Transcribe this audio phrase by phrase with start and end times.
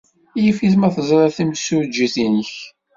[0.43, 2.53] Yif-it ma teẓrid timsujjit-nnek.